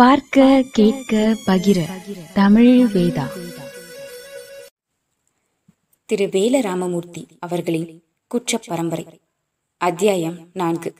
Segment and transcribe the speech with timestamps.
[0.00, 1.84] பார்க்க கேட்க பகிர.
[2.34, 3.26] தமிழ் வேதா.
[6.04, 9.06] திரு வேல ராமமூர்த்தி அவர்களின் குற்ற பரம்பரை
[9.76, 10.94] அத்தியாயம் நான்கு.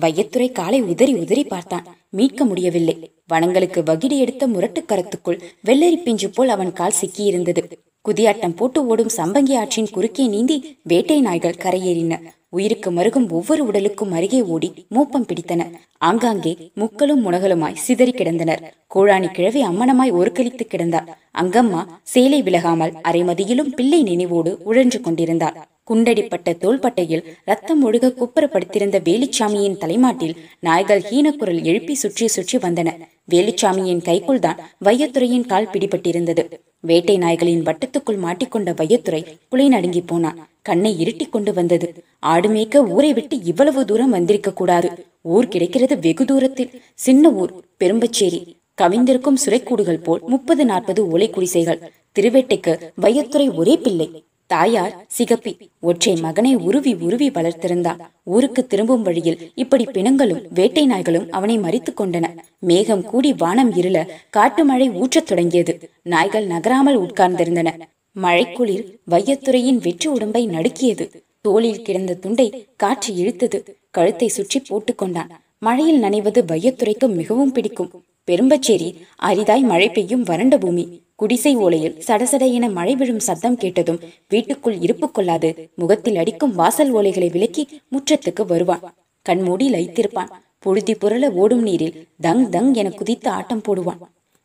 [0.00, 1.96] வையத்துறை காலை உதறி உதறி பார்த்தான்.
[2.10, 3.22] மீட்க முடியவில்லை.
[3.26, 7.72] வனங்களுக்கு வகிடி எடுத்த முரட்டுக் கரத்துக்குள் வெள்ளரி பிஞ்சு போல் அவன் கால் சிக்கியிருந்தது.
[8.04, 12.14] குதியாட்டம் போட்டு ஓடும் சம்பங்கி ஆற்றின் குறுக்கே நீந்தி வேட்டை நாய்கள் கரையேறின.
[12.48, 15.62] உயிருக்கு மருகும் ஒவ்வொரு உடலுக்கும் அருகே ஓடி மூப்பம் பிடித்தன.
[15.98, 18.62] ஆங்காங்கே முக்களும் முனகலுமாய் சிதறி கிடந்தனர்.
[18.94, 21.08] கோழாணி கிழவி அம்மனமாய் ஒருக்களித்து கிடந்தார்.
[21.42, 25.56] அங்கம்மா சேலை விலகாமல் அரைமதியிலும் பிள்ளை நினைவோடு உழன்று கொண்டிருந்தாள்
[25.90, 32.88] குண்டடிப்பட்ட தோள்பட்டையில் ரத்தம் ஒழுக குப்புறப்படுத்திருந்த வேலுச்சாமியின் தலைமாட்டில் நாய்கள் ஹீனக்குரல் எழுப்பி சுற்றி சுற்றி வந்தன.
[33.32, 36.44] வேலுச்சாமியின் கைக்குள் தான் வையத்துறையின் கால் பிடிபட்டிருந்தது.
[36.80, 41.86] வேட்டை நாய்களின் வட்டத்துக்குள் மாட்டிக்கொண்ட வையத்துறை குலை நடுங்கி போனான் கண்ணை இருட்டி கொண்டு வந்தது.
[42.32, 44.90] ஆடு மேய்க்க ஊரை விட்டு இவ்வளவு தூரம் வந்திருக்க கூடாது.
[45.34, 46.74] ஊர் கிடைக்கிறது வெகு தூரத்தில்.
[47.06, 48.40] சின்ன ஊர் பெரும்பச்சேரி.
[48.82, 51.82] கவிந்திருக்கும் சுரைக்கூடுகள் போல் முப்பது நாற்பது ஓலை குடிசைகள்
[52.16, 54.08] திருவேட்டைக்கு வையத்துறை ஒரே பிள்ளை.
[54.46, 55.52] தாயார் சிகப்பி.
[55.80, 62.36] ஒற்றை மகனை உருவி உருவி வளர்த்திருந்தாள் ஊருக்கு திரும்பும் வழியில் இப்படி பிணங்களும் வேட்டை நாய்களும் அவனை மறித்து கொண்டன.
[62.58, 65.90] மேகம் கூடி வானம் இருள காட்டு மழை ஊற்றத் தொடங்கியது.
[66.02, 67.78] நாய்கள் நகராமல் உட்கார்ந்திருந்தன.
[68.22, 71.22] மழைக்குளிர் வையத்துறையின் வெற்று உடம்பை நடுக்கியது.
[71.40, 73.62] தோளில் கிடந்த துண்டை காற்று இழுத்தது.
[73.90, 78.04] கழுத்தை சுற்றி போட்டுக்கொண்டான் மழையில் நனைவது வையத்துறைக்கு மிகவும் பிடிக்கும்.
[78.26, 81.03] பெரும்பச்சேரி அரிதாய் மழை பெய்யும் வறண்ட பூமி.
[81.16, 87.28] குடிசை ஓலையில் சடசட என மழை விழும் சத்தம் கேட்டதும் வீட்டுக்குள் இருப்பு கொள்ளாது முகத்தில் அடிக்கும் வாசல் ஓலைகளை
[87.30, 87.62] விலக்கி
[87.92, 88.82] முற்றத்துக்கு வருவான்.
[89.22, 94.00] கண்மூடி லைத்திருப்பான் புழுதி புரள ஓடும் நீரில் தங் தங் என குதித்து ஆட்டம் போடுவான்.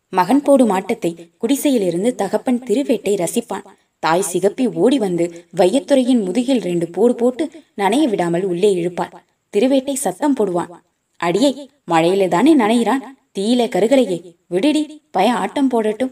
[0.09, 3.65] மகன் போடும் ஆட்டத்தை குடிசையிலிருந்து தகப்பன் திருவேட்டை ரசிப்பான்.
[3.99, 5.25] தாய் சிகப்பி ஓடி வந்து
[5.57, 9.13] வையத்துறையின் முதுகில் ரெண்டு போடு போட்டு நனைய விடாமல் உள்ளே இழுப்பாள்.
[9.53, 10.71] திருவேட்டை சத்தம் போடுவான்.
[11.17, 11.51] அடியே
[11.91, 13.05] மழையில தானே நனைகிறான்?
[13.37, 14.17] தீயில கருகலையே
[14.49, 16.11] விடுடி பய ஆட்டம் போடட்டும்.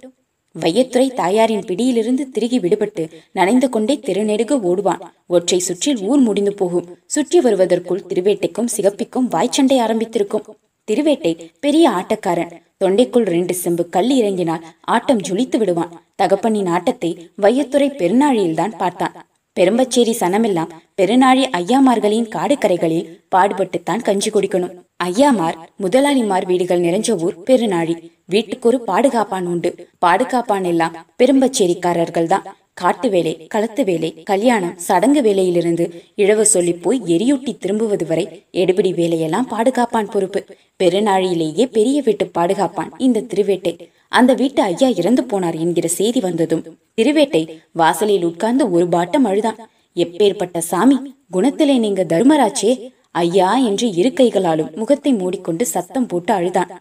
[0.59, 5.01] வையத்துறை தாயாரின் பிடியிலிருந்து திருகி விடுபட்டு நனைந்து கொண்டே திருநெடுக ஓடுவான்.
[5.27, 6.97] ஒற்றை சுற்றில் ஊர் முடிந்து போகும்.
[7.05, 10.47] சுற்றி வருவதற்குள் திருவேட்டைக்கும் சிகப்பிக்கும் வாய்ச்சண்டை ஆரம்பித்திருக்கும்.
[10.91, 12.51] திருவேட்டை பெரிய ஆட்டக்காரன்.
[12.83, 16.05] தொண்டைக்குள் ரெண்டு செம்பு கல் இறங்கினால் ஆட்டம் ஜொலித்து விடுவான்.
[16.21, 19.26] தகப்பனின் ஆட்டத்தை வையத்துறை பெருநாழியில்தான் பார்த்தான்.
[19.57, 24.75] பெரும்பச்சேரி சனமெல்லாம் பெருநாழி ஐயாமார்களின் காடுக்கரைகளில் பாடுபட்டுத்தான் கஞ்சி குடிக்கணும்.
[25.03, 27.95] ஐயாமார் முதலாளிமார் வீடுகள் நிறைஞ்ச ஊர் பெருநாழி.
[28.33, 29.71] வீட்டுக்கு ஒரு பாதுகாப்பான் உண்டு.
[30.05, 32.47] பாதுகாப்பான் எல்லாம் பெரும்பச்சேரிக்காரர்கள் தான்
[32.81, 35.85] காட்டு வேலை களத்து வேலை கல்யாணம் சடங்கு வேலையிலிருந்து
[36.23, 38.25] இழவு சொல்லி போய் எரியூட்டி திரும்புவது வரை
[38.61, 40.41] எடுபிடி வேலையெல்லாம் பாதுகாப்பான் பொறுப்பு.
[40.81, 43.73] பெருநாழியிலேயே பெரிய வீட்டு பாதுகாப்பான் இந்த திருவேட்டை.
[44.11, 46.63] அந்த வீட்டு ஐயா இறந்து போனார் என்கிற செய்தி வந்ததும்
[46.97, 47.41] திருவேட்டை
[47.71, 49.59] வாசலில் உட்கார்ந்து ஒரு பாட்டம் அழுதான்.
[49.95, 50.97] எப்பேற்பட்ட சாமி
[51.33, 52.71] குணத்திலே நீங்க தர்மராச்சே
[53.11, 56.71] ஐயா என்று இரு கைகளாலும் முகத்தை மூடிக்கொண்டு சத்தம் போட்டு அழுதான்.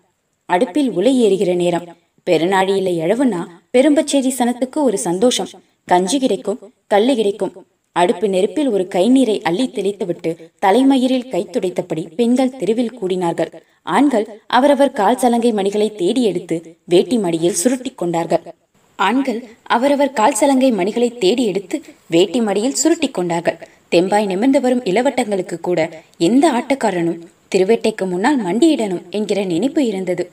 [0.48, 1.87] அடுப்பில் உலை ஏறுகிற நேரம்.
[2.26, 3.41] பெருநாழியில எழவுனா
[3.76, 5.48] பெரும்பச்சேரி சனத்துக்கு ஒரு சந்தோஷம்.
[5.84, 7.53] கஞ்சி கிடைக்கும் கல்லு கிடைக்கும்.
[7.93, 13.53] அடுப்பு நெருப்பில் ஒரு கை நீரை அள்ளி தெளித்துவிட்டு தலைமயிரில் கை துடைத்தபடி பெண்கள் தெருவில் கூடினார்கள்.
[13.94, 18.44] ஆண்கள் அவரவர் கால் சலங்கை மணிகளை தேடி எடுத்து வேட்டி மடியில் சுருட்டி கொண்டார்கள்.
[18.98, 21.76] ஆண்கள் அவரவர் கால் சலங்கை மணிகளை தேடி எடுத்து
[22.06, 23.58] வேட்டி மடியில் சுருட்டி கொண்டார்கள்.
[23.88, 25.80] தெம்பாய் நிமிர்ந்து வரும் இளவட்டங்களுக்கு கூட
[26.28, 27.20] எந்த ஆட்டக்காரனும்
[27.54, 30.25] திருவேட்டைக்கு முன்னால் மண்டியிடணும் என்கிற நினைப்பு இருந்தது.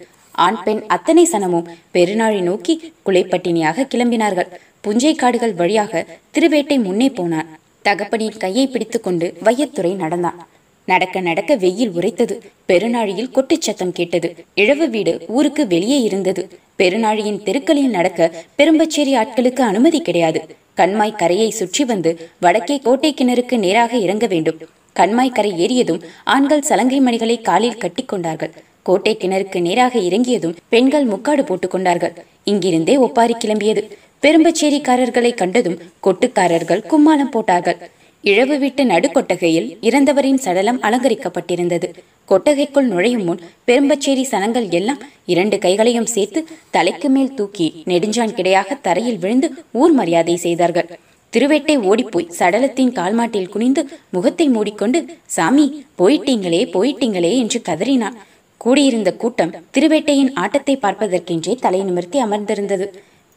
[0.45, 4.49] ஆண் பெண் அத்தனை சனமும் பெருநாளை நோக்கி குலைப்பட்டினியாக கிளம்பினார்கள்.
[4.87, 7.51] புஞ்சை காடுகள் வழியாக திருவேட்டை முன்னே போனான்.
[7.83, 10.39] தகப்பனின் கையை பிடித்துக்கொண்டு வையத்துறை நடந்தான்.
[10.85, 12.41] நடக்க நடக்க வெயில் உரைத்தது.
[12.67, 14.35] பெருநாழியில் கொட்டுச் சத்தம் கேட்டது.
[14.55, 16.49] இழவு வீடு ஊருக்கு வெளியே இருந்தது.
[16.77, 20.55] பெருநாழியின் தெருக்களில் நடக்க பெரும்பச்சேரி ஆட்களுக்கு அனுமதி கிடையாது.
[20.77, 24.57] கண்மாய் கரையை சுற்றி வந்து வடக்கே கோட்டை கிணறுக்கு நேராக இறங்க வேண்டும்.
[24.95, 28.51] கண்மாய் கரை ஏறியதும் ஆண்கள் சலங்கை மணிகளை காலில் கட்டிக்கொண்டார்கள்
[28.83, 32.13] கோட்டை கிணறுக்கு நேராக இறங்கியதும் பெண்கள் முக்காடு போட்டுக் கொண்டார்கள்.
[32.45, 33.89] இங்கிருந்தே ஒப்பாரி கிளம்பியது.
[34.21, 37.77] பெரும்பச்சேரிக்காரர்களை கண்டதும் கொட்டுக்காரர்கள் கும்மாளம் போட்டார்கள்.
[38.23, 41.87] இழவு வீட்டு நடுக்கொட்டகையில் இறந்தவரின் சடலம் அலங்கரிக்கப்பட்டிருந்தது.
[42.29, 49.19] கொட்டகைக்குள் நுழையும் முன் பெரும்பச்சேரி சனங்கள் எல்லாம் இரண்டு கைகளையும் சேர்த்து தலைக்கு மேல் தூக்கி நெடுஞ்சான் கிடையாக தரையில்
[49.23, 49.49] விழுந்து
[49.81, 50.89] ஊர் மரியாதை செய்தார்கள்.
[51.33, 54.99] திருவேட்டை ஓடிப்போய் சடலத்தின் கால்மாட்டில் குனிந்து முகத்தை மூடிக்கொண்டு
[55.35, 55.65] சாமி
[56.01, 58.19] போயிட்டீங்களே போயிட்டீங்களே என்று கதறினான்.
[58.57, 62.87] கூடியிருந்த கூட்டம் திருவேட்டையின் ஆட்டத்தை பார்ப்பதற்கென்றே தலை நிமிர்த்தி அமர்ந்திருந்தது.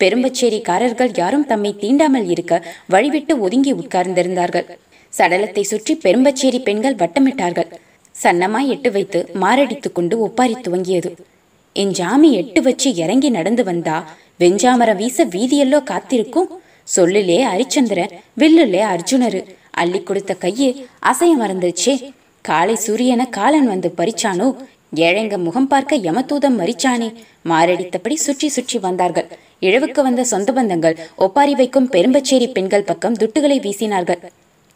[0.00, 2.54] பெரும்பச்சேரிக்காரர்கள் யாரும் தம்மை தீண்டாமல் இருக்க
[2.94, 4.66] வழிவிட்டு ஒதுங்கி உட்கார்ந்திருந்தார்கள்.
[5.12, 7.70] சடலத்தை சுற்றி பெரும்பச்சேரி பெண்கள் வட்டமிட்டார்கள்.
[8.14, 11.10] சன்னமாய் எட்டு வைத்து மாரடித்துக் கொண்டு ஒப்பாரி துவங்கியது.
[11.76, 13.96] என் ஜாமி எட்டு வச்சு இறங்கி நடந்து வந்தா
[14.43, 16.48] வெஞ்சாமரம் வீச வீதியெல்லோ காத்திருக்கும்?
[16.96, 19.40] சொல்லுலே ஹரிச்சந்திரன் வில்லுலே அர்ஜுனரு
[19.81, 20.69] அள்ளி கொடுத்த கையே
[21.10, 21.94] அசைய மறந்துச்சே
[22.44, 24.48] காலை சூரியன காலன் வந்து பறிச்சானோ?
[25.06, 27.08] ஏழைங்க முகம் பார்க்க யமதூதம் மறிச்சானே?
[27.50, 29.28] மாரடித்தபடி சுற்றி சுற்றி வந்தார்கள்.
[29.58, 34.20] இழவுக்கு வந்த சொந்த பந்தங்கள் ஒப்பாரி வைக்கும் பெரும்பச்சேரி பெண்கள் பக்கம் துட்டுகளை வீசினார்கள்.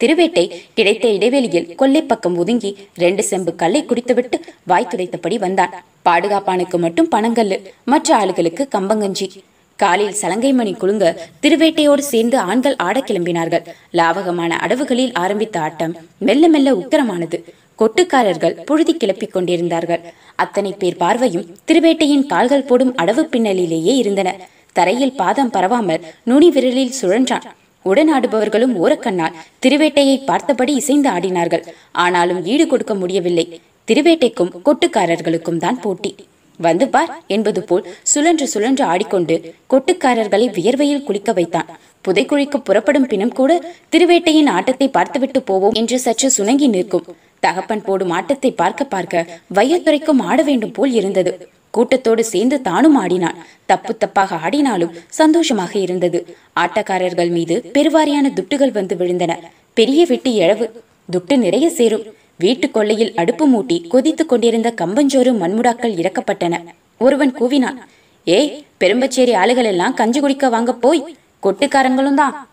[0.01, 0.45] திருவேட்டை
[0.75, 5.75] கிடைத்த இடைவெளியில் கொல்லை பக்கம் ஒதுங்கி ரெண்டு செம்பு கல்லை குடித்துவிட்டு வாய் துடைத்தபடி வந்தான்.
[6.05, 9.29] பாதுகாப்பானுக்கு மட்டும் பணங்கல்லு மற்ற ஆளுகளுக்கு கம்பங்கஞ்சி.
[9.77, 13.67] காலில் சலங்கை மணி குலுங்க திருவேட்டையோடு சேர்ந்து ஆண்கள் ஆட கிளம்பினார்கள்.
[13.93, 17.39] லாவகமான அடவுகளில் ஆரம்பித்த ஆட்டம் மெல்ல மெல்ல உக்கரமானது.
[17.79, 20.01] கொட்டுக்காரர்கள் புழுதி கிளப்பிக் கொண்டிருந்தார்கள்.
[20.35, 24.49] அத்தனை பேர் பார்வையும் திருவேட்டையின் கால்கள் போடும் அடவு பின்னலிலேயே இருந்தன.
[24.79, 27.47] தரையில் பாதம் பரவாமல் நுனி விரலில் சுழன்றான்.
[27.85, 31.65] உடனாடுபவர்களும் ஓரக்கண்ணால் திருவேட்டையை பார்த்தபடி இசைந்து ஆடினார்கள்.
[32.05, 33.47] ஆனாலும் ஈடு கொடுக்க முடியவில்லை.
[33.89, 36.11] திருவேட்டைக்கும் கொட்டுக்காரர்களுக்கும் தான் போட்டி.
[36.59, 39.37] வந்து பார் என்பது போல் சுழன்று சுழன்று ஆடிக்கொண்டு
[39.73, 41.71] கொட்டுக்காரர்களை வியர்வையில் குளிக்க வைத்தான்.
[42.07, 43.53] புதைக்குழிக்கு புறப்படும் பிணம் கூட
[43.93, 47.09] திருவேட்டையின் ஆட்டத்தை பார்த்துவிட்டு போவோம் என்று சற்று சுணங்கி நிற்கும்.
[47.47, 49.27] தகப்பன் போடும் ஆட்டத்தை பார்க்க பார்க்க
[49.59, 51.33] வையத்துறைக்கும் ஆட வேண்டும் போல் இருந்தது.
[51.71, 53.39] கூட்டத்தோடு சேர்ந்து தானும் ஆடினான்.
[53.67, 56.37] தப்பு தப்பாக ஆடினாலும் சந்தோஷமாக இருந்தது.
[56.61, 59.39] ஆட்டக்காரர்கள் மீது பெருவாரியான துட்டுகள் வந்து விழுந்தன.
[59.75, 60.83] பெரிய வெட்டி இழவு
[61.13, 62.05] துட்டு நிறைய சேரும்.
[62.39, 66.65] வீட்டு கொள்ளையில் அடுப்பு மூட்டி கொதித்துக் கொண்டிருந்த கம்பஞ்சோறு மண்முடாக்கள் இறக்கப்பட்டன.
[66.99, 67.79] ஒருவன் கூவினான்.
[68.25, 71.17] ஏய் பெரும்பச்சேரி ஆளுகள் எல்லாம் கஞ்சி குடிக்க வாங்க போய்.
[71.43, 72.49] கொட்டுக்காரங்களும் தான்.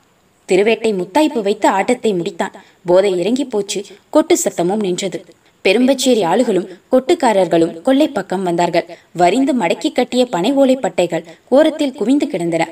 [0.50, 2.54] திருவேட்டை முத்தாய்ப்பு வைத்து ஆட்டத்தை முடித்தான்.
[2.86, 3.86] போதை இறங்கி போச்சு.
[4.10, 5.26] கொட்டு சத்தமும் நின்றது.
[5.68, 8.90] பெரும்பச்சேரி ஆளுகளும் கொட்டுக்காரர்களும் கொள்ளை பக்கம் வந்தார்கள்.
[9.22, 11.26] வரிந்து மடக்கி கட்டிய பனை ஓலை பட்டைகள்
[11.56, 12.66] ஓரத்தில் குவிந்து கிடந்தன.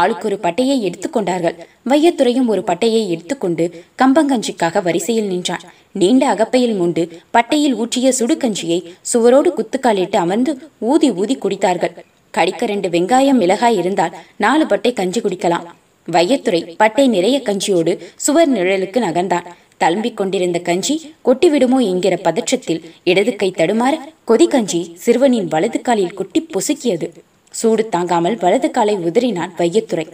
[0.00, 1.56] ஆளுக்கு ஒரு பட்டையை எடுத்துக்கொண்டார்கள்
[1.90, 3.64] வையத்துறையும் ஒரு பட்டையை எடுத்துக்கொண்டு
[4.02, 5.64] கம்பங்கஞ்சிக்காக வரிசையில் நின்றான்.
[6.00, 7.02] நீண்ட அகப்பையில் மூண்டு
[7.36, 8.78] பட்டையில் ஊற்றிய சுடுகஞ்சியை
[9.12, 10.52] சுவரோடு குத்துக்காலிட்டு அமர்ந்து
[10.90, 11.94] ஊதி ஊதி குடித்தார்கள்.
[12.30, 15.66] கடிக்க ரெண்டு வெங்காயம் மிளகாய் இருந்தால் நாலு பட்டை கஞ்சி குடிக்கலாம்.
[16.12, 17.92] வையத்துறை பட்டை நிறைய கஞ்சியோடு
[18.26, 19.48] சுவர் நிழலுக்கு நகர்ந்தான்.
[19.82, 20.94] தழும்பிக் கொண்டிருந்த கஞ்சி
[21.24, 23.94] கொட்டிவிடுமோ என்கிற பதற்றத்தில் இடது கை தடுமாற
[24.30, 27.08] கொதி கஞ்சி சிறுவனின் வலது காலில் கொட்டி பொசுக்கியது.
[27.50, 30.06] சூடு தாங்காமல் வலது காலை உதறினான் வையத்துறை.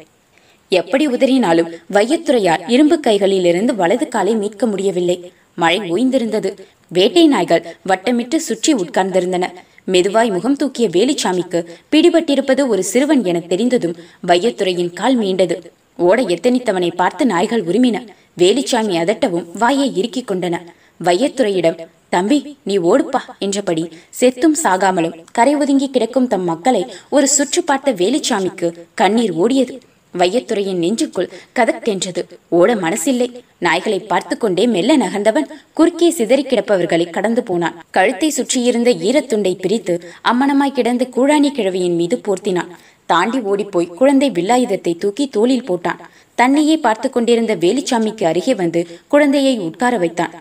[0.73, 5.33] எப்படி உதறினாலும் வையத்துறையால் இரும்பு கைகளிலிருந்து வலது காலை மீட்க முடியவில்லை.
[5.55, 6.51] மழை ஓய்ந்திருந்தது.
[6.89, 9.47] வேட்டை நாய்கள் வட்டமிட்டு சுற்றி உட்கார்ந்திருந்தன.
[9.93, 11.59] மெதுவாய் முகம் தூக்கிய வேலுச்சாமிக்கு
[11.93, 13.97] பிடிபட்டிருப்பது ஒரு சிறுவன் என தெரிந்ததும்
[14.27, 15.57] வையத்துறையின் கால் மீண்டது.
[15.99, 17.97] ஓட எத்தனித்தவனை பார்த்து நாய்கள் உரிமின.
[18.41, 20.57] வேலிச்சாமி அதட்டவும் வாயை இறுக்கிக் கொண்டன.
[21.05, 21.79] வையத்துறையிடம்
[22.15, 23.85] தம்பி நீ ஓடுப்பா என்றபடி
[24.21, 26.83] செத்தும் சாகாமலும் கரை ஒதுங்கி கிடக்கும் தம் மக்களை
[27.17, 29.75] ஒரு சுற்று பார்த்த வேலுச்சாமிக்கு கண்ணீர் ஓடியது.
[30.15, 32.23] வையத்துறையின் நெஞ்சுக்குள் கதக்கென்றது
[32.59, 33.29] ஓட மனசில்லை.
[33.61, 37.77] நாய்களை பார்த்து கொண்டே மெல்ல நகர்ந்தவன் குறுக்கே சிதறி கிடப்பவர்களை கடந்து போனான்.
[37.91, 39.97] கழுத்தை சுற்றியிருந்த ஈரத்துண்டை பிரித்து
[40.33, 42.73] அம்மனமாய் கிடந்து கூழாணி கிழவியின் மீது போர்த்தினான்.
[43.07, 46.01] தாண்டி ஓடிப்போய் குழந்தை வில்லாயுதத்தை தூக்கி தோளில் போட்டான்.
[46.35, 50.35] தன்னையே பார்த்து கொண்டிருந்த வேலுச்சாமிக்கு அருகே வந்து குழந்தையை உட்கார வைத்தான்.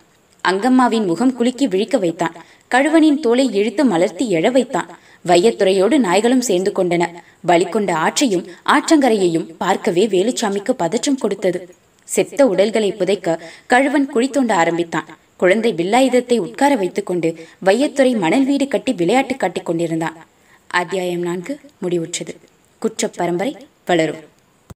[0.44, 2.36] அங்கம்மாவின் முகம் குலுக்கி விழிக்க வைத்தான்.
[2.72, 4.90] கழுவனின் தோலை இழுத்து மலர்த்தி எழ வைத்தான்.
[5.28, 7.04] வையத்துறையோடு நாய்களும் சேர்ந்து கொண்டன.
[7.46, 11.60] பலி கொண்ட ஆற்றையும் ஆற்றங்கரையையும் பார்க்கவே வேலுச்சாமிக்கு பதற்றம் கொடுத்தது.
[12.04, 15.08] செத்த உடல்களை புதைக்க கழுவன் குழி தோண்ட ஆரம்பித்தான்.
[15.38, 17.36] குழந்தை வில்லாயுதத்தை உட்கார வைத்துக்கொண்டு
[17.66, 20.18] வையத்துறை மணல் வீடு கட்டி விளையாட்டு காட்டிக் கொண்டிருந்தான்.
[20.68, 22.36] அத்தியாயம் நான்கு முடிவுற்றது.
[22.80, 24.35] குற்ற பரம்பரை வளரும்.